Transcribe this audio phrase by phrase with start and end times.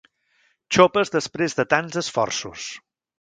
[0.77, 2.65] Xopes després de tants esforços.